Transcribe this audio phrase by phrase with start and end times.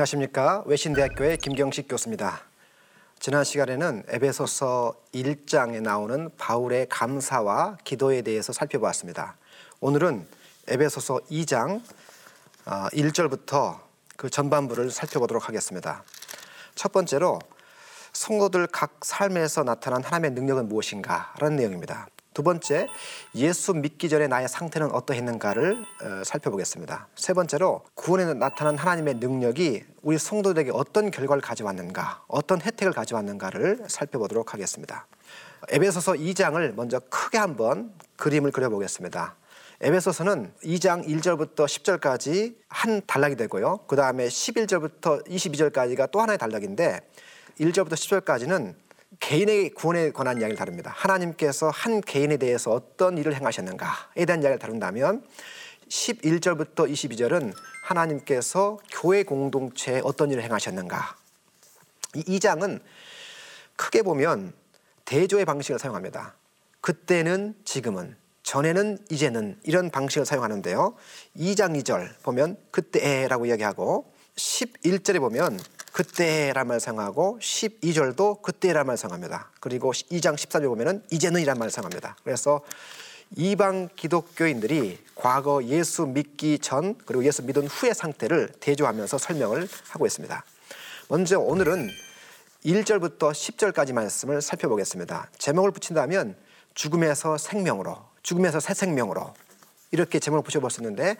[0.00, 2.40] 안녕하십니까 외신대학교의 김경식 교수입니다.
[3.18, 9.36] 지난 시간에는 에베소서 1장에 나오는 바울의 감사와 기도에 대해서 살펴보았습니다.
[9.80, 10.26] 오늘은
[10.68, 11.82] 에베소서 2장
[12.64, 13.80] 1절부터 아,
[14.16, 16.02] 그 전반부를 살펴보도록 하겠습니다.
[16.74, 17.38] 첫 번째로
[18.12, 21.34] 성도들 각 삶에서 나타난 하나님의 능력은 무엇인가?
[21.38, 22.08] 라는 내용입니다.
[22.40, 22.86] 두 번째,
[23.34, 27.08] 예수 믿기 전에 나의 상태는 어떠했는가를 어, 살펴보겠습니다.
[27.14, 34.54] 세 번째로, 구원에 나타난 하나님의 능력이 우리 성도들에게 어떤 결과를 가져왔는가, 어떤 혜택을 가져왔는가를 살펴보도록
[34.54, 35.06] 하겠습니다.
[35.68, 39.36] 에베소서 2장을 먼저 크게 한번 그림을 그려보겠습니다.
[39.82, 43.80] 에베소서는 2장 1절부터 10절까지 한 단락이 되고요.
[43.86, 47.00] 그 다음에 11절부터 22절까지가 또 하나의 단락인데
[47.60, 48.76] 1절부터 10절까지는
[49.18, 50.92] 개인의 구원에 관한 이야기를 다룹니다.
[50.94, 55.24] 하나님께서 한 개인에 대해서 어떤 일을 행하셨는가에 대한 이야기를 다룬다면
[55.88, 61.16] 11절부터 22절은 하나님께서 교회 공동체에 어떤 일을 행하셨는가.
[62.14, 62.80] 이 2장은
[63.76, 64.52] 크게 보면
[65.04, 66.36] 대조의 방식을 사용합니다.
[66.80, 70.94] 그때는 지금은 전에는 이제는 이런 방식을 사용하는데요.
[71.36, 75.58] 2장 2절 보면 그때라고 이야기하고 11절에 보면
[75.92, 79.50] 그때란 말 사용하고 12절도 그때란 말 사용합니다.
[79.60, 82.16] 그리고 2장 14절 보면은 이제는 이란 말 사용합니다.
[82.24, 82.60] 그래서
[83.36, 90.44] 이방 기독교인들이 과거 예수 믿기 전 그리고 예수 믿은 후의 상태를 대조하면서 설명을 하고 있습니다.
[91.08, 91.88] 먼저 오늘은
[92.64, 95.30] 1절부터 10절까지 말씀을 살펴보겠습니다.
[95.38, 96.36] 제목을 붙인다면
[96.74, 99.34] 죽음에서 생명으로, 죽음에서 새 생명으로
[99.92, 101.16] 이렇게 제목을 붙여볼 수 있는데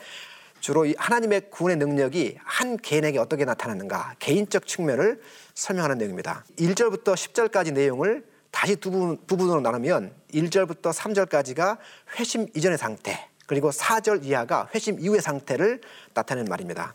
[0.61, 5.21] 주로 이 하나님의 구원의 능력이 한 개인에게 어떻게 나타나는가 개인적 측면을
[5.55, 6.45] 설명하는 내용입니다.
[6.59, 11.79] 1절부터 10절까지 내용을 다시 두 부분, 으로 나누면 1절부터 3절까지가
[12.19, 15.81] 회심 이전의 상태 그리고 4절 이하가 회심 이후의 상태를
[16.15, 16.95] 나타내는 말입니다.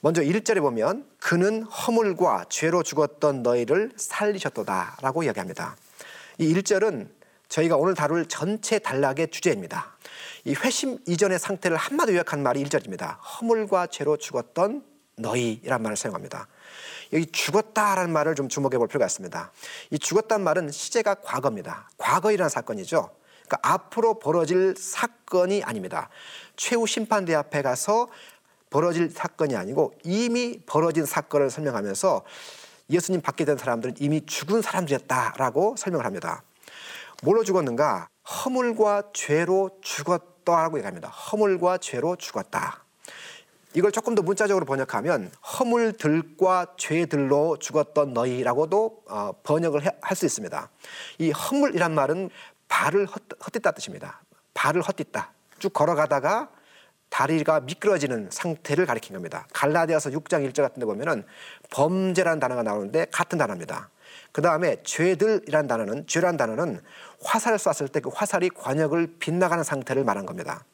[0.00, 5.76] 먼저 1절에 보면 그는 허물과 죄로 죽었던 너희를 살리셨도다 라고 이야기합니다.
[6.38, 7.08] 이 1절은
[7.48, 9.96] 저희가 오늘 다룰 전체 단락의 주제입니다.
[10.48, 13.18] 이 회심 이전의 상태를 한마디 요약한 말이 1절입니다.
[13.20, 14.82] 허물과 죄로 죽었던
[15.16, 16.48] 너희란 말을 사용합니다.
[17.12, 19.52] 여기 죽었다라는 말을 좀 주목해 볼 필요가 있습니다.
[19.90, 21.90] 이 죽었다는 말은 시제가 과거입니다.
[21.98, 23.10] 과거이라는 사건이죠.
[23.46, 26.08] 그러니까 앞으로 벌어질 사건이 아닙니다.
[26.56, 28.08] 최후 심판대 앞에 가서
[28.70, 32.24] 벌어질 사건이 아니고 이미 벌어진 사건을 설명하면서
[32.88, 36.42] 예수님 받게 된 사람들은 이미 죽은 사람들이었다라고 설명을 합니다.
[37.22, 38.08] 뭘로 죽었는가?
[38.24, 41.08] 허물과 죄로 죽었다 라고 얘기합니다.
[41.08, 42.84] 허물과 죄로 죽었다.
[43.74, 50.70] 이걸 조금 더 문자적으로 번역하면 허물들과 죄들로 죽었던 너희라고도 어, 번역을 할 수 있습니다.
[51.18, 52.30] 이 허물이란 말은
[52.68, 54.22] 발을 헛뒷다 뜻입니다.
[54.54, 55.32] 발을 헛뒷다.
[55.58, 56.48] 쭉 걸어가다가
[57.10, 59.46] 다리가 미끄러지는 상태를 가리킨 겁니다.
[59.52, 61.24] 갈라디아서 6장 1절 같은 데 보면은
[61.70, 63.90] 범죄라는 단어가 나오는데 같은 단어입니다.
[64.32, 66.80] 그 다음에 죄들이란 단어는 죄란 단어는
[67.22, 70.64] 화살을 쐈을 때 그 화살이 관역을 빗나가는 상태를 말한 겁니다.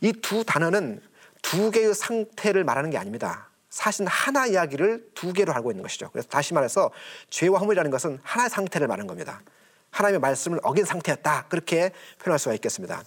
[0.00, 1.00] 이 두 단어는
[1.42, 3.48] 두 개의 상태를 말하는 게 아닙니다.
[3.70, 6.10] 사실 하나 이야기를 두 개로 알고 있는 것이죠.
[6.10, 6.90] 그래서 다시 말해서
[7.30, 9.42] 죄와 허물이라는 것은 하나의 상태를 말하는 겁니다.
[9.90, 11.46] 하나님의 말씀을 어긴 상태였다.
[11.48, 11.90] 그렇게
[12.22, 13.02] 표현할 수가 있겠습니다.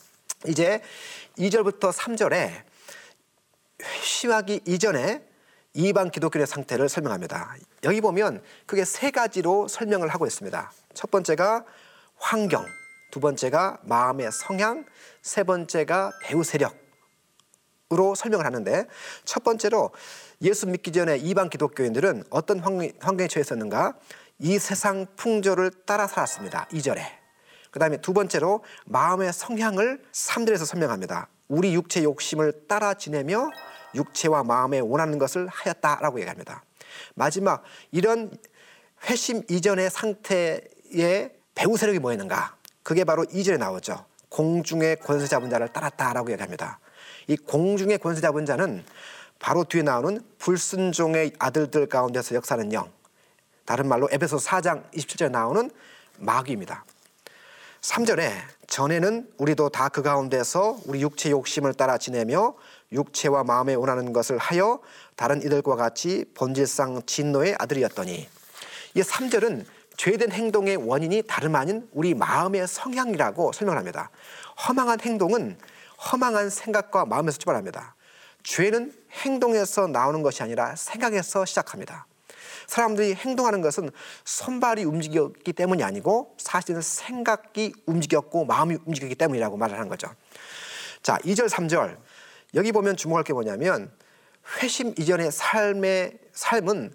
[0.46, 0.82] 이제
[1.38, 2.64] 2절부터 3절에
[3.84, 5.27] 회심하기 이전에
[5.78, 7.56] 이방 기독교의 상태를 설명합니다.
[7.84, 10.72] 여기 보면 크게 세 가지로 설명을 하고 있습니다.
[10.96, 11.66] 첫 번째가
[12.16, 12.66] 환경,
[13.12, 14.86] 두 번째가 마음의 성향,
[15.22, 18.88] 세 번째가 배우 세력으로 설명을 하는데
[19.24, 19.92] 첫 번째로
[20.42, 23.94] 예수 믿기 전에 이방 기독교인들은 어떤 환경에 처해 있었는가?
[24.40, 26.70] 이 세상 풍조를 따라 살았습니다.
[26.72, 27.04] 2절에.
[27.70, 31.30] 그 다음에 두 번째로 마음의 성향을 3절에서 설명합니다.
[31.48, 33.52] 우리 육체 욕심을 따라 지내며
[33.96, 36.64] 육체와 마음에 원하는 것을 하였다라고 얘기합니다.
[37.16, 38.32] 마지막 이런
[39.06, 42.56] 회심 이전의 상태에 배후 세력이 뭐였는가?
[42.84, 44.06] 그게 바로 이절에 나오죠.
[44.30, 46.80] 공중의 권세 잡은 자를 따랐다라고 얘기합니다.
[47.28, 48.84] 이 공중의 권세 잡은 자는
[49.40, 52.92] 바로 뒤에 나오는 불순종의 아들들 가운데서 역사는 영.
[53.66, 55.70] 다른 말로 에베소 4장 27절에 나오는
[56.18, 56.86] 마귀입니다.
[57.82, 58.32] 3절에
[58.68, 62.56] 전에는 우리도 다 그 가운데서 우리 육체 욕심을 따라 지내며
[62.92, 64.80] 육체와 마음에 원하는 것을 하여
[65.16, 68.28] 다른 이들과 같이 본질상 진노의 아들이었더니
[68.94, 69.66] 이 3절은
[69.98, 74.12] 죄된 행동의 원인이 다름 아닌 우리 마음의 성향이라고 설명합니다.
[74.68, 75.58] 허망한 행동은
[76.12, 77.96] 허망한 생각과 마음에서 출발합니다.
[78.44, 82.06] 죄는 행동에서 나오는 것이 아니라 생각에서 시작합니다.
[82.68, 83.90] 사람들이 행동하는 것은
[84.24, 90.10] 손발이 움직였기 때문이 아니고 사실은 생각이 움직였고 마음이 움직였기 때문이라고 말을 하는 거죠.
[91.02, 91.98] 자, 2절, 3절.
[92.56, 93.92] 여기 보면 주목할 게 뭐냐면
[94.62, 96.94] 회심 이전의 삶의 삶은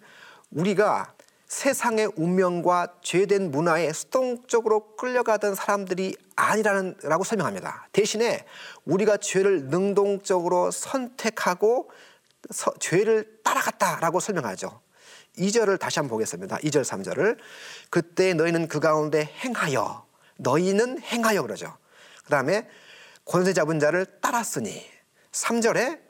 [0.50, 1.14] 우리가
[1.46, 7.88] 세상의 운명과 죄된 문화에 수동적으로 끌려가던 사람들이 아니라는 라고 설명합니다.
[7.92, 8.46] 대신에
[8.86, 11.90] 우리가 죄를 능동적으로 선택하고
[12.50, 14.80] 서, 죄를 따라갔다라고 설명하죠.
[15.36, 16.56] 2절을 다시 한번 보겠습니다.
[16.56, 17.36] 2절 3절을
[17.90, 20.06] 그때 너희는 그 가운데 행하여
[20.38, 21.76] 너희는 행하여 그러죠.
[22.24, 22.66] 그다음에
[23.26, 24.91] 권세 잡은 자를 따랐으니
[25.32, 26.00] 3절에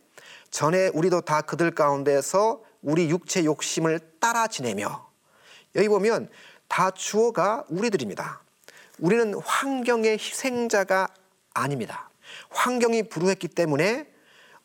[0.50, 5.08] 전에 우리도 다 그들 가운데서 우리 육체 욕심을 따라 지내며
[5.76, 6.28] 여기 보면
[6.68, 8.42] 다 주어가 우리들입니다.
[8.98, 11.08] 우리는 환경의 희생자가
[11.54, 12.10] 아닙니다.
[12.50, 14.10] 환경이 불우했기 때문에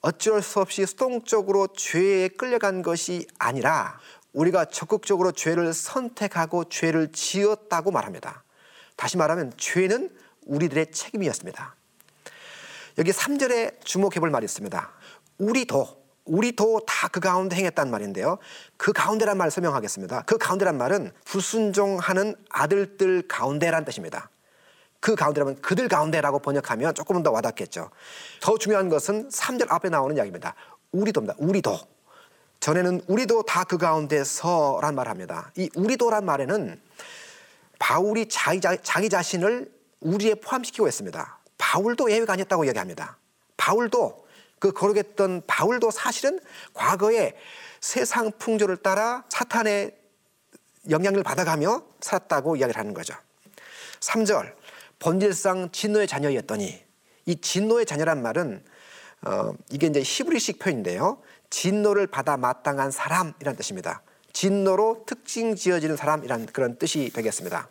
[0.01, 3.99] 어쩔 수 없이 수동적으로 죄에 끌려간 것이 아니라
[4.33, 8.43] 우리가 적극적으로 죄를 선택하고 죄를 지었다고 말합니다.
[8.95, 10.15] 다시 말하면 죄는
[10.45, 11.75] 우리들의 책임이었습니다.
[12.97, 14.91] 여기 3절에 주목해 볼 말이 있습니다.
[15.37, 15.87] 우리도
[16.25, 18.37] 우리도 다 그 가운데 행했단 말인데요.
[18.75, 20.23] 그 가운데란 말을 설명하겠습니다.
[20.23, 24.29] 그 가운데란 말은 불순종하는 아들들 가운데란 뜻입니다.
[24.99, 27.89] 그 가운데라면 그들 가운데라고 번역하면 조금은 더 와닿겠죠.
[28.41, 30.53] 더 중요한 것은 3절 앞에 나오는 이야기입니다.
[30.91, 31.35] 우리도입니다.
[31.37, 31.79] 우리도.
[32.59, 35.51] 전에는 우리도 다 그 가운데서란 말을 합니다.
[35.55, 36.81] 이 우리도란 말에는
[37.79, 39.71] 바울이 자기, 자기 자신을
[40.01, 41.39] 우리에 포함시키고 있습니다.
[41.77, 43.17] 바울도 예외가 아니었다고 이야기합니다.
[43.55, 44.25] 바울도
[44.57, 46.39] 그 거룩했던 바울도 사실은
[46.73, 47.35] 과거에
[47.79, 49.95] 세상 풍조를 따라 사탄의
[50.89, 53.13] 영향을 받아가며 살았다고 이야기를 하는 거죠.
[53.99, 54.55] 3절
[54.97, 56.83] 본질상 진노의 자녀였더니
[57.27, 58.63] 이 진노의 자녀란 말은
[59.27, 61.21] 어, 이게 이제 히브리식 표현인데요.
[61.51, 64.01] 진노를 받아 마땅한 사람이란 뜻입니다.
[64.33, 67.67] 진노로 특징 지어지는 사람이란 그런 뜻이 되겠습니다.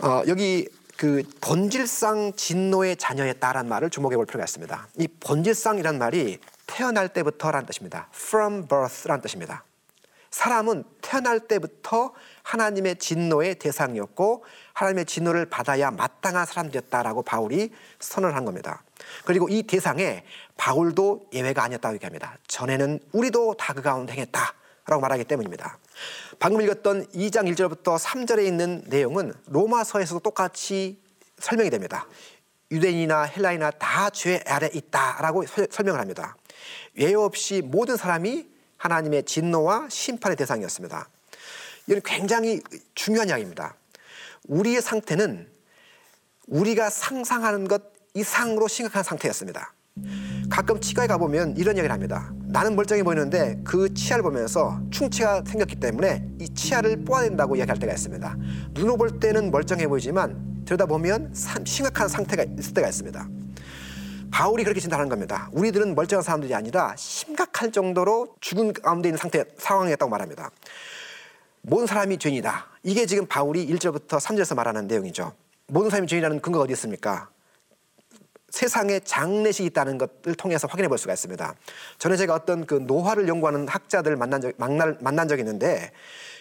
[0.00, 0.68] 어, 여기
[1.02, 4.86] 그 본질상 진노의 자녀였다라는 말을 주목해 볼 필요가 있습니다.
[4.98, 6.38] 이 본질상이란 말이
[6.68, 8.06] 태어날 때부터라는 뜻입니다.
[8.14, 9.64] From birth라는 뜻입니다.
[10.30, 12.12] 사람은 태어날 때부터
[12.44, 14.44] 하나님의 진노의 대상이었고
[14.74, 18.84] 하나님의 진노를 받아야 마땅한 사람이었다라고 바울이 선언한 겁니다.
[19.24, 20.22] 그리고 이 대상에
[20.56, 22.38] 바울도 예외가 아니었다고 얘기합니다.
[22.46, 24.54] 전에는 우리도 다 그 가운데 행했다
[24.86, 25.78] 라고 말하기 때문입니다.
[26.38, 31.00] 방금 읽었던 2장 1절부터 3절에 있는 내용은 로마서에서도 똑같이
[31.38, 32.06] 설명이 됩니다.
[32.70, 36.36] 유대인이나 헬라이나 다 죄 아래 있다라고 설명을 합니다.
[36.96, 41.08] 예외 없이 모든 사람이 하나님의 진노와 심판의 대상이었습니다.
[41.86, 42.60] 이건 굉장히
[42.94, 43.76] 중요한 이야기입니다.
[44.48, 45.48] 우리의 상태는
[46.48, 47.82] 우리가 상상하는 것
[48.14, 49.72] 이상으로 심각한 상태였습니다.
[50.50, 52.32] 가끔 치과에 가보면 이런 얘기를 합니다.
[52.52, 58.36] 나는 멀쩡해 보이는데 그 치아를 보면서 충치가 생겼기 때문에 이 치아를 뽑아낸다고 이야기할 때가 있습니다.
[58.72, 61.32] 눈으로 볼 때는 멀쩡해 보이지만 들여다보면
[61.64, 63.26] 심각한 상태가 있을 때가 있습니다.
[64.30, 65.48] 바울이 그렇게 진단하는 겁니다.
[65.52, 70.50] 우리들은 멀쩡한 사람들이 아니라 심각할 정도로 죽은 가운데 있는 상태, 상황이었다고 말합니다.
[71.62, 72.66] 모든 사람이 죄인이다.
[72.82, 75.32] 이게 지금 바울이 1절부터 3절에서 말하는 내용이죠.
[75.68, 77.31] 모든 사람이 죄인이라는 근거가 어디 있습니까?
[78.52, 81.54] 세상에 장례식이 있다는 것을 통해서 확인해 볼 수가 있습니다.
[81.98, 85.90] 전에 제가 어떤 그 노화를 연구하는 학자들 만난 적, 만날, 만난 적이 있는데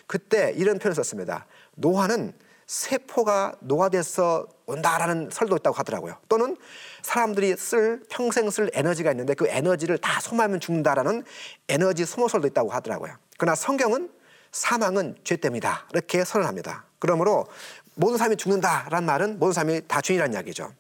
[0.08, 1.46] 그때 이런 표현을 썼습니다.
[1.76, 2.34] 노화는
[2.68, 6.18] 세포가 노화돼서 온다라는 설도 있다고 하더라고요.
[6.28, 6.58] 또는
[7.02, 11.24] 사람들이 쓸 평생 쓸 에너지가 있는데 그 에너지를 다 소모하면 죽는다라는
[11.70, 13.14] 에너지 소모설도 있다고 하더라고요.
[13.38, 14.10] 그러나 성경은
[14.52, 16.84] 사망은 죄 때문이다 이렇게 선언합니다.
[17.00, 17.48] 그러므로
[17.96, 20.74] 모든 사람이 죽는다라는 말은 모든 사람이 다 죄인이라는 이야기죠.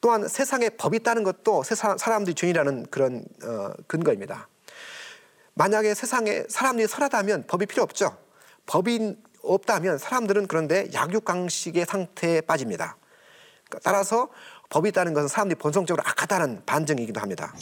[0.00, 4.48] 또한 세상에 법이 있다는 것도 세상 사람들이 죄인이라는 그런 어, 근거입니다.
[5.54, 8.16] 만약에 세상에 사람들이 선하다면 법이 필요 없죠.
[8.66, 12.96] 법이 없다면 사람들은 그런데 약육강식의 상태에 빠집니다.
[13.82, 14.28] 따라서
[14.68, 17.52] 법이 있다는 것은 사람들이 본성적으로 악하다는 반증이기도 합니다.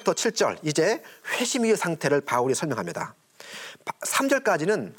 [0.00, 1.02] 4절부터 7절 이제
[1.38, 3.14] 회심 이의 상태를 바울이 설명합니다.
[4.00, 4.92] 3절까지는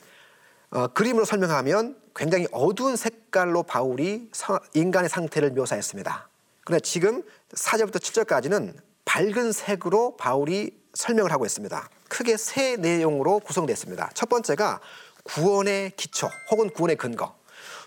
[0.72, 4.30] 어, 그림으로 설명하면 굉장히 어두운 색깔로 바울이
[4.74, 6.30] 인간의 상태를 묘사했습니다.
[6.64, 11.90] 그런데 지금 4절부터 7절까지는 밝은 색으로 바울이 설명을 하고 있습니다.
[12.08, 14.12] 크게 세 내용으로 구성됐습니다.
[14.14, 14.80] 첫 번째가
[15.24, 17.36] 구원의 기초 혹은 구원의 근거.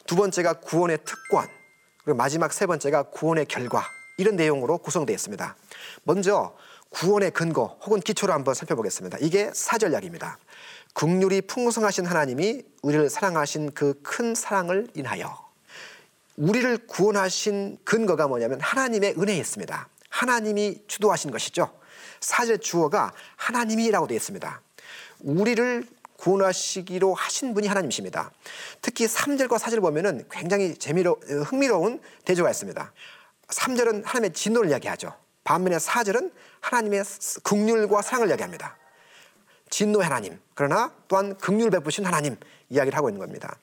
[0.06, 1.49] 두 번째가 구원의 특권.
[2.04, 3.85] 그리고 마지막 세 번째가 구원의 결과.
[4.16, 5.56] 이런 내용으로 구성되어 있습니다.
[6.04, 6.56] 먼저
[6.94, 9.18] 구원의 근거 혹은 기초를 한번 살펴보겠습니다.
[9.20, 10.38] 이게 사절약입니다.
[10.94, 15.36] 국률이 풍성하신 하나님이 우리를 사랑하신 그 큰 사랑을 인하여
[16.36, 19.88] 우리를 구원하신 근거가 뭐냐면 하나님의 은혜였습니다.
[20.08, 21.76] 하나님이 주도하신 것이죠.
[22.20, 24.60] 사절 주어가 하나님이라고 되어 있습니다.
[25.20, 25.84] 우리를
[26.18, 28.30] 구원하시기로 하신 분이 하나님이십니다.
[28.80, 32.92] 특히 3절과 4절 보면은 굉장히 재미로 흥미로운 대조가 있습니다.
[33.48, 35.24] 3절은 하나님의 진노를 이야기하죠.
[35.44, 37.04] 반면에 4절은 하나님의
[37.42, 38.76] 극률과 사랑을 이야기합니다.
[39.70, 42.36] 진노의 하나님, 그러나 또한 극률 베푸신 하나님
[42.70, 43.58] 이야기를 하고 있는 겁니다.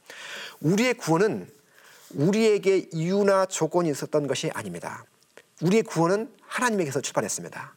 [0.60, 1.50] 우리의 구원은
[2.14, 5.06] 우리에게 이유나 조건이 있었던 것이 아닙니다.
[5.62, 7.76] 우리의 구원은 하나님에게서 출발했습니다.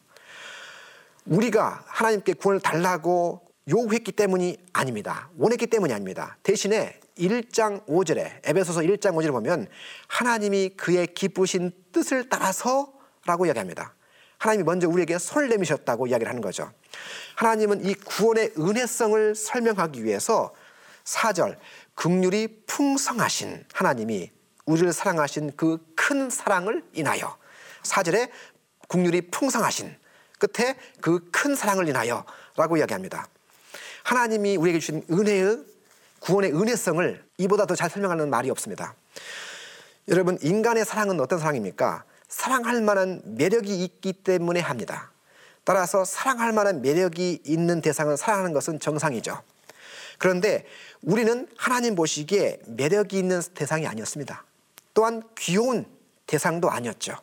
[1.25, 5.29] 우리가 하나님께 구원을 달라고 요구했기 때문이 아닙니다.
[5.37, 6.37] 원했기 때문이 아닙니다.
[6.43, 9.67] 대신에 1장 5절에 에베소서 1장 5절에 보면
[10.07, 12.94] 하나님이 그의 기쁘신 뜻을 따라서
[13.25, 13.93] 라고 이야기합니다.
[14.37, 16.71] 하나님이 먼저 우리에게 손을 내미셨다고 이야기를 하는 거죠.
[17.35, 20.53] 하나님은 이 구원의 은혜성을 설명하기 위해서
[21.05, 21.57] 4절
[21.95, 24.31] 극률이 풍성하신 하나님이
[24.65, 27.35] 우리를 사랑하신 그 큰 사랑을 인하여
[27.83, 28.29] 4절에
[28.87, 29.95] 국률이 풍성하신
[30.37, 33.27] 끝에 그 큰 사랑을 인하여 라고 이야기합니다.
[34.03, 35.65] 하나님이 우리에게 주신 은혜의
[36.19, 38.95] 구원의 은혜성을 이보다 더 잘 설명하는 말이 없습니다.
[40.09, 42.03] 여러분 인간의 사랑은 어떤 사랑입니까?
[42.35, 45.09] 사랑할 만한 매력이 있기 때문에 합니다.
[45.63, 49.41] 따라서 사랑할 만한 매력이 있는 대상을 사랑하는 것은 정상이죠.
[50.17, 50.65] 그런데
[51.01, 54.43] 우리는 하나님 보시기에 매력이 있는 대상이 아니었습니다.
[54.93, 55.85] 또한 귀여운
[56.27, 57.15] 대상도 아니었죠.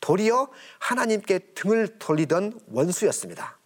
[0.00, 3.56] 도리어 하나님께 등을 돌리던 원수였습니다.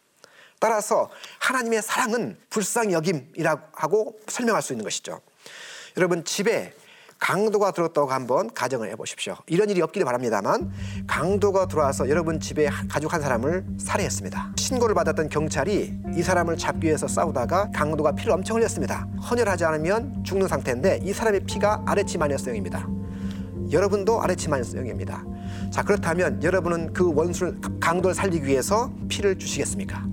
[0.61, 1.11] 따라서
[1.41, 5.21] 하나님의 사랑은 불쌍히 여김이라고 하고 설명할 수 있는 것이죠.
[5.97, 6.73] 여러분 집에
[7.25, 9.35] 강도가 들어왔다고 한번 가정을 해보십시오.
[9.47, 10.71] 이런 일이 없기를 바랍니다만
[11.07, 14.53] 강도가 들어와서 여러분 집에 가족 한 사람을 살해했습니다.
[14.59, 19.09] 신고를 받았던 경찰이 이 사람을 잡기 위해서 싸우다가 강도가 피를 엄청 흘렸습니다.
[19.31, 22.87] 헌혈하지 않으면 죽는 상태인데 이 사람의 피가 아래치마니어스형입니다.
[23.73, 25.25] 여러분도 아래치마니어스형입니다.
[25.71, 30.05] 자 그렇다면 여러분은 그 원수를 강도를 살리기 위해서 피를 주시겠습니까?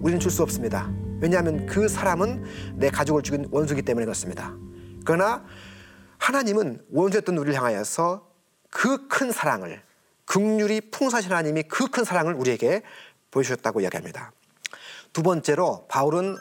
[0.00, 0.90] 우리는 줄 수 없습니다.
[1.18, 4.52] 왜냐하면 그 사람은 내 가족을 죽인 원수기 때문에 그렇습니다.
[5.02, 5.42] 그러나
[6.18, 8.26] 하나님은 원수였던 우리를 향하여서
[8.70, 9.82] 그 큰 사랑을
[10.24, 12.82] 극률이 풍사신 하나님이 그 큰 사랑을 우리에게
[13.30, 14.32] 보여주셨다고 이야기합니다.
[15.12, 16.36] 두 번째로 바울은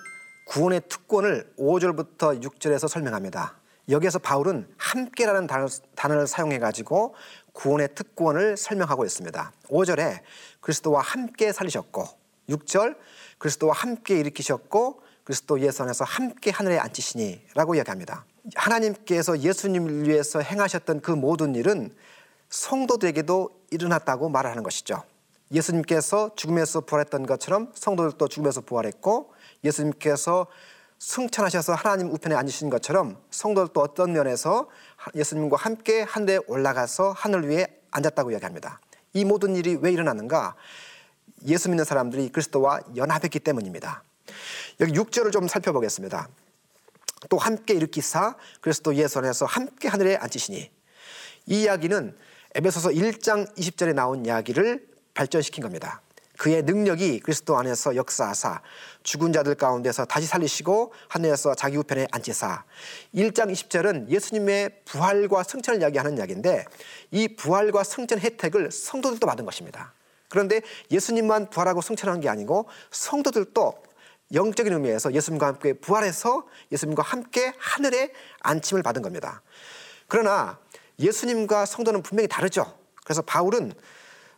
[0.48, 3.55] 구원의 특권을 5절부터 6절에서 설명합니다.
[3.89, 7.15] 여기에서 바울은 함께라는 단어, 단어를 사용해 가지고
[7.53, 9.51] 구원의 특권을 설명하고 있습니다.
[9.67, 10.20] 5절에
[10.62, 12.05] 그리스도와 함께 살리셨고
[12.50, 12.98] 6절
[13.38, 18.25] 그리스도와 함께 일으키셨고 그리스도 예수 안에서 함께 하늘에 앉히시니라고 이야기합니다.
[18.53, 21.93] 하나님께서 예수님을 위해서 행하셨던 그 모든 일은
[22.49, 25.03] 성도들에게도 일어났다고 말하는 것이죠.
[25.51, 29.31] 예수님께서 죽음에서 부활했던 것처럼 성도들도 죽음에서 부활했고
[29.63, 30.47] 예수님께서
[30.99, 34.69] 승천하셔서 하나님 우편에 앉으신 것처럼 성도들도 어떤 면에서
[35.13, 38.79] 예수님과 함께 하늘에 올라가서 하늘 위에 앉았다고 이야기합니다.
[39.13, 40.55] 이 모든 일이 왜 일어났는가?
[41.47, 44.03] 예수 믿는 사람들이 그리스도와 연합했기 때문입니다.
[44.79, 46.27] 여기 6절을 좀 살펴보겠습니다.
[47.29, 50.72] 또 함께 일으키사 그리스도 예수 안에서 함께 하늘에 앉히시니
[51.48, 52.15] 이 이야기는
[52.55, 56.01] 에베소서 1장 20절에 나온 이야기를 발전시킨 겁니다.
[56.38, 58.62] 그의 능력이 그리스도 안에서 역사하사
[59.03, 62.63] 죽은 자들 가운데서 다시 살리시고 하늘에서 자기 우편에 앉히사
[63.13, 66.65] 1장 20절은 예수님의 부활과 승천을 이야기하는 이야기인데
[67.12, 69.94] 이 부활과 승천 혜택을 성도들도 받은 것입니다.
[70.27, 73.84] 그런데 예수님만 부활하고 승천한 게 아니고 성도들도
[74.34, 79.41] 영적인 의미에서 예수님과 함께 부활해서 예수님과 함께 하늘에 안침을 받은 겁니다.
[80.08, 80.60] 그러나
[81.00, 82.77] 예수님과 성도는 분명히 다르죠.
[83.03, 83.74] 그래서 바울은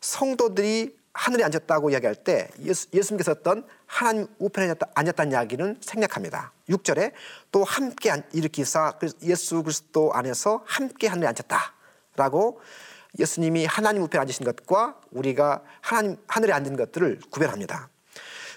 [0.01, 6.51] 성도들이 하늘에 앉았다고 이야기할 때 예수, 예수님께서 어떤 하나님 우편에 앉았다 는 이야기는 생략합니다.
[6.69, 7.11] 6절에
[7.51, 12.61] 또 함께 일으키사 예수 그리스도 안에서 함께 하늘에 앉았다라고
[13.17, 17.89] 예수님이 하나님 우편에 앉으신 것과 우리가 하나님 하늘에 앉은 것들을 구별합니다.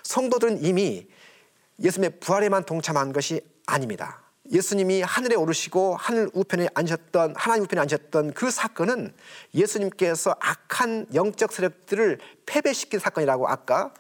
[0.03, 1.09] 성도들은 이미
[1.81, 4.23] 예수님의 부활에만 동참한 것이 아닙니다.
[4.53, 9.15] 예수님이 하늘에 오르시고 하늘 우편에 앉으셨던 하나님 우편에 앉으셨던 그 사건은
[9.55, 13.95] 예수님께서 악한 영적 세력들을 패배시킨 사건이라고 아까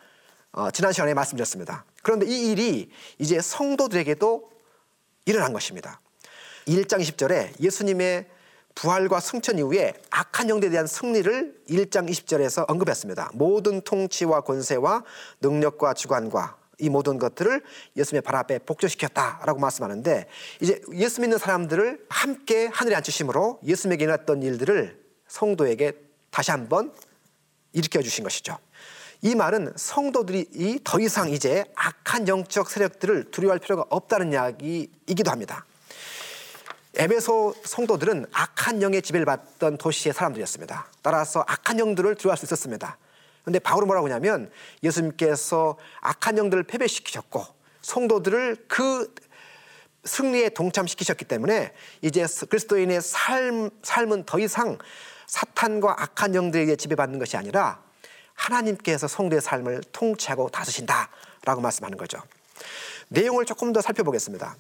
[0.53, 1.85] 어, 지난 시간에 말씀드렸습니다.
[2.03, 4.51] 그런데 이 일이 이제 성도들에게도
[5.27, 6.01] 일어난 것입니다.
[6.67, 8.27] 1장 20절에 예수님의
[8.75, 13.31] 부활과 승천 이후에 악한 영들에 대한 승리를 1장 20절에서 언급했습니다.
[13.35, 15.05] 모든 통치와 권세와
[15.41, 17.63] 능력과 주관과 이 모든 것들을
[17.97, 20.27] 예수님의 발 앞에 복조시켰다라고 말씀하는데
[20.61, 25.93] 이제 예수 믿는 사람들을 함께 하늘에 앉히심으로 예수님에게 일어났던 일들을 성도에게
[26.31, 26.93] 다시 한번
[27.73, 28.59] 일으켜 주신 것이죠.
[29.23, 35.67] 이 말은 성도들이 더 이상 이제 악한 영적 세력들을 두려워할 필요가 없다는 이야기이기도 합니다.
[36.97, 40.87] 에베소 성도들은 악한 영의 지배를 받던 도시의 사람들이었습니다.
[41.03, 42.99] 따라서 악한 영들을 두려워할 수 있었습니다.
[43.43, 44.51] 그런데 바울은 뭐라고 하냐면
[44.83, 47.45] 예수님께서 악한 영들을 패배시키셨고
[47.83, 49.15] 성도들을 그
[50.05, 54.79] 승리에 동참시키셨기 때문에 이제 그리스도인의 삶, 삶은 더 이상
[55.27, 57.83] 사탄과 악한 영들에게 지배받는 것이 아니라
[58.35, 62.23] 하나님께서 성도의 삶을 통치하고 다스신다라고 말씀하는 거죠.
[63.09, 64.57] 내용을 조금 더 살펴보겠습니다.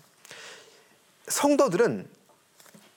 [1.28, 2.08] 성도들은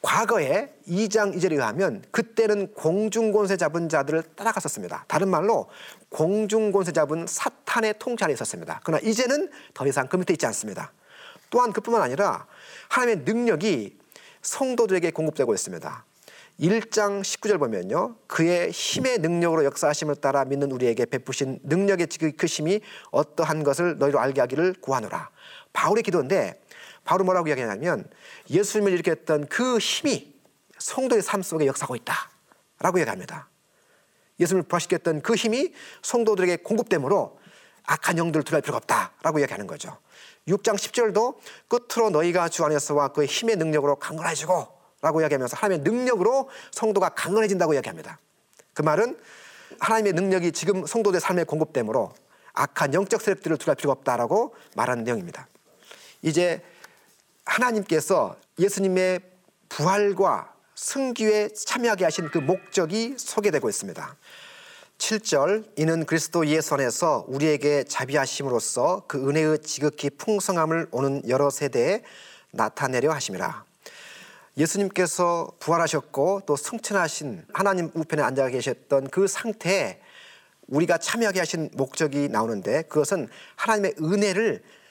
[0.04, 5.06] 과거에 2장 2절에 의하면 그때는 공중권세 잡은 자들을 따라갔었습니다.
[5.08, 5.70] 다른 말로
[6.10, 8.82] 공중권세 잡은 사탄의 통치 아래 있었습니다.
[8.84, 10.92] 그러나 이제는 더 이상 그 밑에 있지 않습니다.
[11.50, 12.46] 또한 그뿐만 아니라
[12.90, 13.98] 하나님의 능력이
[14.42, 16.06] 성도들에게 공급되고 있습니다.
[16.60, 18.18] 1장 19절 보면요.
[18.28, 22.82] 그의 힘의 능력으로 역사하심을 따라 믿는 우리에게 베푸신 능력의 지극히 크심이
[23.12, 25.30] 어떠한 것을 너희로 알게 하기를 구하노라.
[25.72, 26.62] 바울의 기도인데
[27.06, 28.10] 바울은 뭐라고 이야기하냐면
[28.50, 30.34] 예수님을 일으켰던 그 힘이
[30.78, 32.30] 성도의 삶 속에 역사하고 있다.
[32.80, 33.50] 라고 이야기합니다.
[34.40, 37.40] 예수님을 부활시켰던 그 힘이 성도들에게 공급되므로
[37.86, 39.98] 악한 영들을 두려울 필요가 없다라고 이야기하는 거죠.
[40.48, 44.68] 6장 10절도 끝으로 너희가 주 안에서와 그의 힘의 능력으로 강건해지고
[45.02, 48.20] 라고 이야기하면서 하나님의 능력으로 성도가 강건해진다고 이야기합니다.
[48.74, 49.20] 그 말은
[49.80, 52.14] 하나님의 능력이 지금 성도들 삶에 공급되므로
[52.54, 55.48] 악한 영적 세력들을 두려울 필요가 없다라고 말하는 내용입니다.
[56.22, 56.62] 이제
[57.46, 59.22] 하나님께서 예수님의
[59.70, 64.16] 부활과 승기에 참여하게 하신 그 목적이 소개되고 있습니다.
[64.98, 72.04] 7절 이는 그리스도 예수 안에서 우리에게 자비하심으로써 그 은혜의 지극히 풍성함을 오는 여러 세대에
[72.52, 73.66] 나타내려 하심이라.
[74.58, 80.00] 예수님께서 부활하셨고 또 승천하신 하나님 우편에 앉아 계셨던 그 상태에
[80.68, 84.82] 우리가 참여하게 하신 목적이 나오는데 그것은 하나님의 은혜를 어,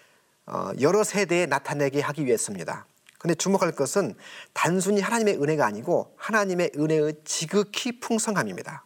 [0.81, 2.87] 여러 세대에 나타내게 하기 위해서입니다.
[3.18, 4.14] 근데 주목할 것은
[4.52, 8.85] 단순히 하나님의 은혜가 아니고 하나님의 은혜의 지극히 풍성함입니다.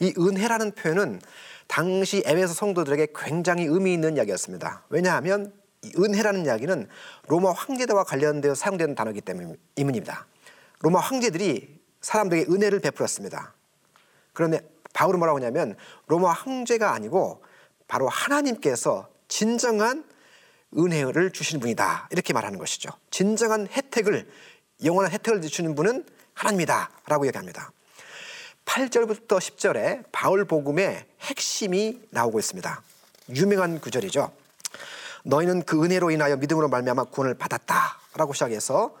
[0.00, 1.20] 이 은혜라는 표현은
[1.66, 4.84] 당시 에베소 성도들에게 굉장히 의미 있는 이야기였습니다.
[4.88, 5.52] 왜냐하면
[5.98, 6.88] 은혜라는 이야기는
[7.26, 10.26] 로마 황제들과 관련되어 사용되는 단어이기 때문입니다.
[10.80, 13.54] 로마 황제들이 사람들에게 은혜를 베풀었습니다.
[14.32, 14.60] 그런데
[14.94, 17.44] 바울은 뭐라고 하냐면 로마 황제가 아니고
[17.86, 20.04] 바로 하나님께서 진정한
[20.76, 22.08] 은혜를 주시는 분이다.
[22.10, 22.90] 이렇게 말하는 것이죠.
[23.10, 24.28] 진정한 혜택을,
[24.84, 26.04] 영원한 혜택을 주시는 분은
[26.34, 26.90] 하나님이다.
[27.06, 27.72] 라고 얘기합니다.
[28.64, 32.82] 8절부터 10절에 바울 복음의 핵심이 나오고 있습니다.
[33.34, 34.30] 유명한 구절이죠.
[35.24, 38.94] 너희는 그 은혜로 인하여 믿음으로 말미암아 구원을 받았다 라고 시작해서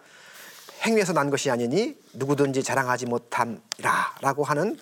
[0.84, 4.78] 행위에서 난 것이 아니니 누구든지 자랑하지 못함이라 라고 하는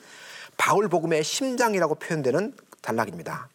[0.57, 3.49] 바울 복음의 심장이라고 표현되는 단락입니다.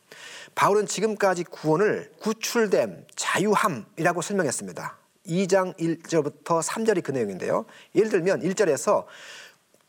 [0.56, 4.98] 바울은 지금까지 구원을 구출됨, 자유함이라고 설명했습니다.
[5.28, 7.66] 2장 1절부터 3절이 그 내용인데요.
[7.96, 9.06] 예를 들면 1절에서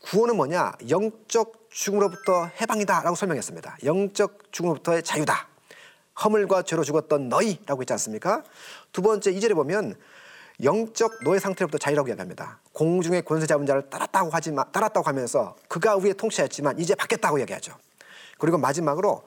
[0.01, 0.73] 구원은 뭐냐?
[0.89, 3.77] 영적 죽음으로부터 해방이다라고 설명했습니다.
[3.83, 5.47] 영적 죽음으로부터의 자유다.
[6.23, 8.43] 허물과 죄로 죽었던 너희라고 있지 않습니까?
[8.91, 9.95] 두 번째 2절에 보면
[10.61, 12.59] 영적 노예 상태로부터 자유라고 이야기합니다.
[12.73, 17.75] 공중의 권세 잡은 자를 따랐다고 하지 따랐다고 하면서 그가 우리의 통치했지만 이제 받겠다고 얘기하죠.
[18.37, 19.23] 그리고 마지막으로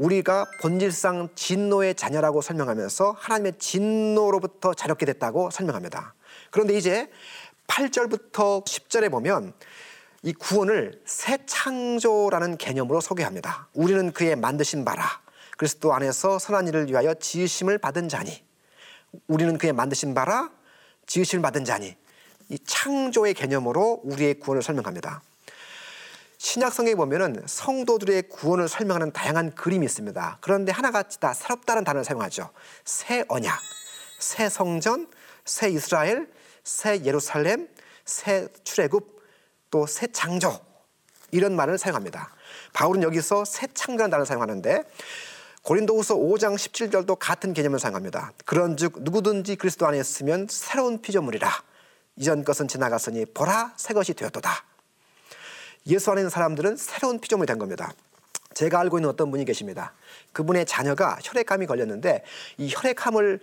[0.00, 6.14] 우리가 본질상 진노의 자녀라고 설명하면서 하나님의 진노로부터 자렵게 됐다고 설명합니다.
[6.50, 7.10] 그런데 이제
[7.66, 9.52] 8절부터 10절에 보면
[10.22, 13.68] 이 구원을 새 창조라는 개념으로 소개합니다.
[13.74, 15.04] 우리는 그의 만드신 바라
[15.58, 18.42] 그리스도 안에서 선한 일을 위하여 지으심을 받은 자니
[19.26, 20.50] 우리는 그의 만드신 바라
[21.08, 21.94] 지으심을 받은 자니
[22.48, 25.22] 이 창조의 개념으로 우리의 구원을 설명합니다.
[26.42, 30.38] 신약성에 보면은 성도들의 구원을 설명하는 다양한 그림이 있습니다.
[30.40, 32.48] 그런데 하나같이 다 새롭다는 단어를 사용하죠.
[32.82, 33.60] 새 언약,
[34.18, 35.06] 새 성전,
[35.44, 36.30] 새 이스라엘,
[36.64, 37.68] 새 예루살렘,
[38.06, 39.20] 새 출애굽,
[39.70, 40.58] 또 새 창조
[41.30, 42.34] 이런 말을 사용합니다.
[42.72, 44.84] 바울은 여기서 새 창조라는 단어를 사용하는데
[45.62, 48.32] 고린도후서 5장 17절도 같은 개념을 사용합니다.
[48.46, 51.50] 그런즉 누구든지 그리스도 안에 있으면 새로운 피조물이라
[52.16, 54.69] 이전 것은 지나갔으니 보라 새 것이 되었도다.
[55.86, 57.92] 예수 안에 있는 사람들은 새로운 피조물이 된 겁니다.
[58.54, 59.92] 제가 알고 있는 어떤 분이 계십니다.
[60.32, 62.24] 그분의 자녀가 혈액암이 걸렸는데
[62.58, 63.40] 이 혈액암을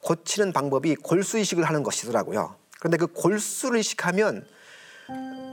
[0.00, 2.56] 고치는 방법이 골수 이식을 하는 것이더라고요.
[2.78, 4.46] 그런데 그 골수를 이식하면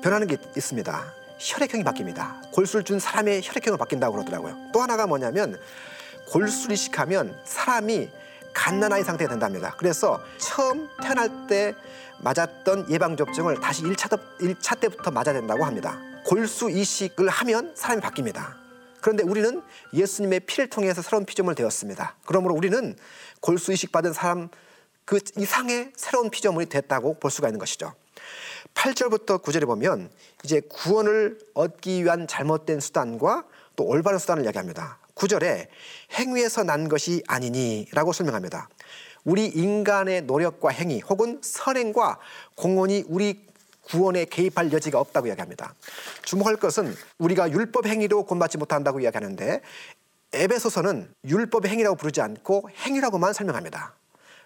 [0.03, 1.13] 변하는 게 있습니다.
[1.39, 2.51] 혈액형이 바뀝니다.
[2.51, 4.71] 골수를 준 사람의 혈액형을 바뀐다고 그러더라고요.
[4.73, 5.59] 또 하나가 뭐냐면
[6.31, 8.09] 골수를 이식하면 사람이
[8.59, 9.73] 갓난아이 상태가 된답니다.
[9.77, 11.73] 그래서 처음 태어날 때
[12.19, 15.97] 맞았던 예방접종을 다시 1차, 1차 때부터 맞아야 된다고 합니다.
[16.25, 18.57] 골수 이식을 하면 사람이 바뀝니다.
[18.99, 19.61] 그런데 우리는
[19.93, 22.17] 예수님의 피를 통해서 새로운 피조물 되었습니다.
[22.25, 22.97] 그러므로 우리는
[23.39, 24.49] 골수 이식 받은 사람
[25.05, 27.93] 그 이상의 새로운 피조물이 됐다고 볼 수가 있는 것이죠.
[28.73, 30.11] 8절부터 9절에 보면
[30.43, 33.45] 이제 구원을 얻기 위한 잘못된 수단과
[33.77, 34.98] 또 올바른 수단을 이야기합니다.
[35.19, 35.67] 9절에
[36.17, 38.69] 행위에서 난 것이 아니니라고 설명합니다.
[39.25, 42.19] 우리 인간의 노력과 행위 혹은 선행과
[42.55, 43.45] 공헌이 우리
[43.81, 45.73] 구원에 개입할 여지가 없다고 이야기합니다.
[46.23, 49.61] 주목할 것은 우리가 율법 행위로 구원받지 못한다고 이야기하는데
[50.31, 53.95] 에베소서는 율법의 행위라고 부르지 않고 행위라고만 설명합니다.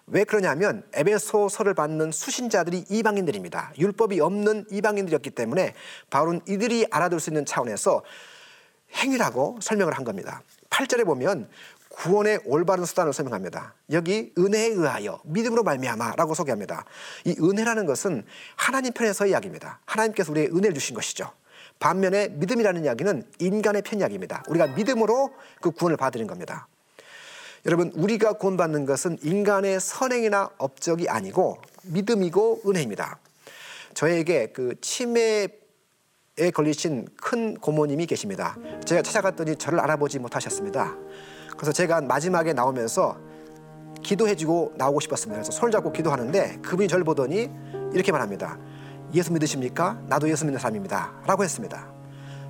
[0.07, 3.73] 왜 그러냐면 에베소서를 받는 수신자들이 이방인들입니다.
[3.77, 5.73] 율법이 없는 이방인들이었기 때문에
[6.09, 8.01] 바울은 이들이 알아들 수 있는 차원에서
[8.95, 10.41] 행위라고 설명을 한 겁니다.
[10.73, 11.47] 8절에 보면
[11.89, 13.75] 구원의 올바른 수단을 설명합니다.
[13.91, 16.85] 여기 은혜에 의하여 믿음으로 말미암아라고 소개합니다.
[17.25, 19.79] 이 은혜라는 것은 하나님 편에서 이야기입니다.
[19.85, 21.31] 하나님께서 우리의 은혜를 주신 것이죠.
[21.79, 24.43] 반면에 믿음이라는 이야기는 인간의 편 이야기입니다.
[24.47, 26.67] 우리가 믿음으로 그 구원을 받으는 겁니다.
[27.65, 33.19] 여러분 우리가 구원받는 것은 인간의 선행이나 업적이 아니고 믿음이고 은혜입니다.
[33.93, 35.47] 저에게 그 치매
[36.39, 38.57] 에 걸리신 큰 고모님이 계십니다.
[38.85, 40.95] 제가 찾아갔더니 저를 알아보지 못하셨습니다.
[41.51, 43.19] 그래서 제가 마지막에 나오면서
[44.01, 45.43] 기도해주고 나오고 싶었습니다.
[45.43, 47.51] 그래서 손을 잡고 기도하는데 그분이 저를 보더니
[47.93, 48.57] 이렇게 말합니다.
[49.13, 50.01] 예수 믿으십니까?
[50.07, 51.21] 나도 예수 믿는 사람입니다.
[51.27, 51.93] 라고 했습니다.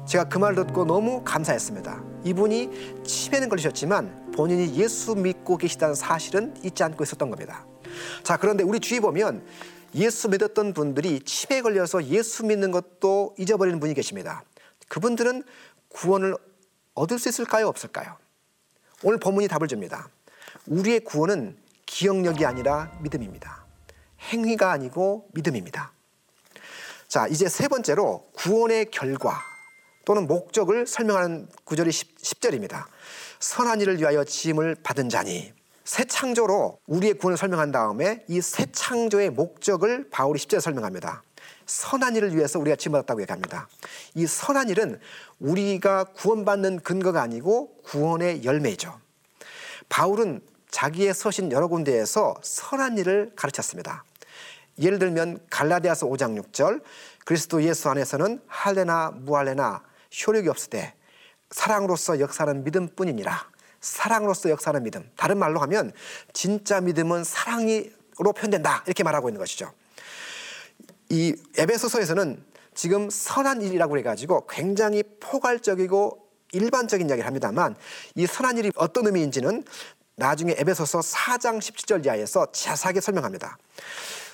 [0.08, 2.04] 제가 그말 듣고 너무 감사했습니다.
[2.24, 7.66] 이분이 치매는 걸리셨지만 본인이 예수 믿고 계시다는 사실은 잊지 않고 있었던 겁니다.
[8.24, 9.44] 자, 그런데 우리 주위 보면
[9.96, 14.44] 예수 믿었던 분들이 치매에 걸려서 예수 믿는 것도 잊어버리는 분이 계십니다.
[14.88, 15.44] 그분들은
[15.90, 16.36] 구원을
[16.96, 17.68] 얻을 수 있을까요?
[17.68, 18.18] 없을까요?
[19.04, 20.10] 오늘 본문이 답을 줍니다.
[20.68, 23.66] 우리의 구원은 기억력이 아니라 믿음입니다.
[24.32, 25.92] 행위가 아니고 믿음입니다.
[27.08, 29.42] 자, 이제 세 번째로 구원의 결과
[30.06, 32.88] 또는 목적을 설명하는 구절이 10, 절입니다
[33.40, 35.54] 선한 일을 위하여 지음을 받은 자니
[35.84, 41.24] 새 창조로 우리의 구원을 설명한 다음에 이 새 창조의 목적을 바울이 10절에 설명합니다.
[41.66, 43.68] 선한 일을 위해서 우리가 지음받았다고 얘기합니다.
[44.16, 45.00] 이 선한 일은
[45.40, 49.00] 우리가 구원받는 근거가 아니고 구원의 열매죠.
[49.90, 50.42] 바울은
[50.72, 54.04] 자기의 서신 여러 군데에서 선한 일을 가르쳤습니다.
[54.80, 56.82] 예를 들면 갈라디아서 5장 6절
[57.26, 59.84] 그리스도 예수 안에서는 할례나 무할례나
[60.26, 60.94] 효력이 없으되
[61.52, 63.53] 사랑으로서 역사는 믿음뿐이니라.
[63.84, 65.08] 사랑으로서 역사는 믿음.
[65.18, 65.92] 다른 말로 하면
[66.32, 68.84] 진짜 믿음은 사랑으로 표현된다.
[68.88, 69.72] 이렇게 말하고 있는 것이죠.
[71.10, 72.44] 이 에베소서에서는
[72.74, 77.76] 지금 선한 일이라고 해가지고 굉장히 포괄적이고 일반적인 이야기를 합니다만
[78.16, 79.66] 이 선한 일이 어떤 의미인지는
[80.16, 83.58] 나중에 에베소서 4장 17절 이하에서 자세하게 설명합니다.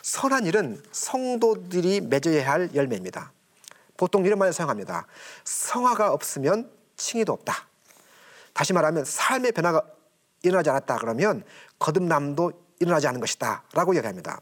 [0.03, 3.31] 선한 일은 성도들이 맺어야 할 열매입니다.
[3.97, 5.07] 보통 이런 말을 사용합니다.
[5.43, 7.68] 성화가 없으면 칭의도 없다.
[8.53, 9.81] 다시 말하면 삶의 변화가
[10.43, 11.43] 일어나지 않았다 그러면
[11.79, 14.39] 거듭남도 일어나지 않은 것이다 라고 이야기합니다.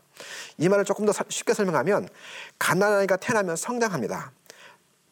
[0.58, 2.08] 이 말을 조금 더 쉽게 설명하면
[2.60, 4.32] 가난한 아이가 태어나면 성장합니다.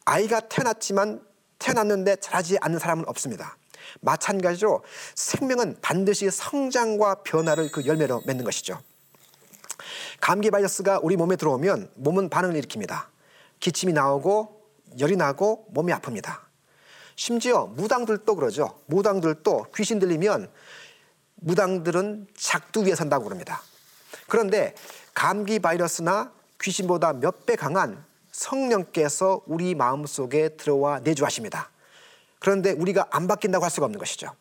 [0.06, 1.22] 아이가 태어났지만
[1.58, 3.58] 태어났는데 자라지 않는 사람은 없습니다.
[4.02, 4.84] 마찬가지로
[5.16, 8.80] 생명은 반드시 성장과 변화를 그 열매로 맺는 것이죠.
[10.22, 13.06] 감기 바이러스가 우리 몸에 들어오면 몸은 반응을 일으킵니다.
[13.60, 14.62] 기침이 나오고
[15.00, 16.45] 열이 나고 몸이 아픕니다.
[17.16, 18.80] 심지어 무당들도 그러죠.
[18.88, 20.50] 무당들도 귀신 들리면
[21.36, 23.62] 무당들은 작두 위에 산다고 그럽니다.
[24.28, 24.74] 그런데
[25.14, 31.70] 감기 바이러스나 귀신보다 몇 배 강한 성령께서 우리 마음속에 들어와 내주하십니다.
[32.40, 34.32] 그런데 우리가 안 바뀐다고 할 수가 없는 것이죠.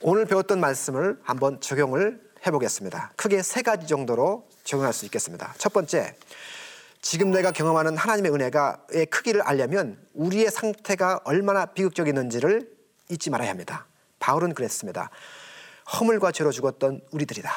[0.00, 3.12] 오늘 배웠던 말씀을 한번 적용을 해보겠습니다.
[3.16, 5.54] 크게 세 가지 정도로 적용할 수 있겠습니다.
[5.58, 6.16] 첫 번째,
[7.00, 12.70] 지금 내가 경험하는 하나님의 은혜가의 크기를 알려면 우리의 상태가 얼마나 비극적이었는지를
[13.08, 13.86] 잊지 말아야 합니다.
[14.18, 15.10] 바울은 그랬습니다.
[15.92, 17.50] 허물과 죄로 죽었던 우리들이다.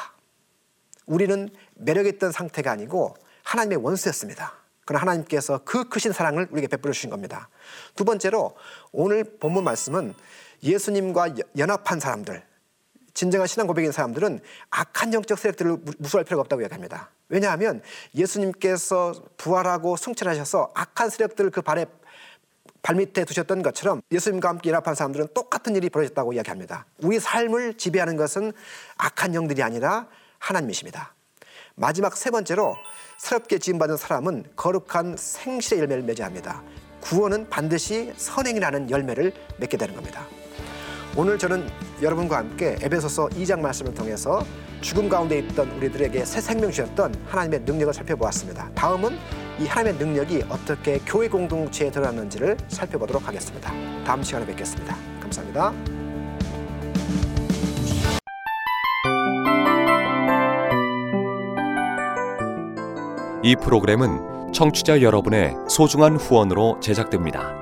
[1.06, 4.54] 우리는 매력있던 상태가 아니고 하나님의 원수였습니다.
[4.84, 7.48] 그러나 하나님께서 그 크신 사랑을 우리에게 베풀어 주신 겁니다.
[7.94, 8.56] 두 번째로
[8.92, 10.14] 오늘 본문 말씀은
[10.62, 12.42] 예수님과 연합한 사람들,
[13.14, 17.10] 진정한 신앙 고백인 사람들은 악한 영적 세력들을 무수할 필요가 없다고 이야기합니다.
[17.32, 17.80] 왜냐하면
[18.14, 21.86] 예수님께서 부활하고 승천하셔서 악한 세력들을 그 발에
[22.82, 26.84] 발밑에 두셨던 것처럼 예수님과 함께 연합한 사람들은 똑같은 일이 벌어졌다고 이야기합니다.
[27.02, 28.52] 우리 삶을 지배하는 것은
[28.98, 30.08] 악한 영들이 아니라
[30.40, 31.14] 하나님이십니다.
[31.74, 32.76] 마지막 세 번째로
[33.16, 36.62] 새롭게 지음받은 사람은 거룩한 생실의 열매를 맺어야 합니다.
[37.00, 40.26] 구원은 반드시 선행이라는 열매를 맺게 되는 겁니다.
[41.16, 41.66] 오늘 저는
[42.02, 44.44] 여러분과 함께 에베소서 2장 말씀을 통해서
[44.82, 48.68] 죽음 가운데 있던 우리들에게 새 생명 주셨던 하나님의 능력을 살펴보았습니다.
[48.74, 49.16] 다음은
[49.60, 53.72] 이 하나님의 능력이 어떻게 교회 공동체에 드러났는지를 살펴보도록 하겠습니다.
[54.04, 54.96] 다음 시간에 뵙겠습니다.
[55.20, 55.72] 감사합니다.
[63.44, 67.61] 이 프로그램은 청취자 여러분의 소중한 후원으로 제작됩니다.